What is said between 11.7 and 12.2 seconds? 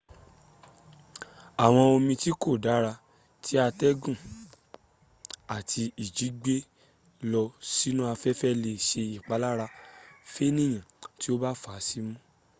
á símú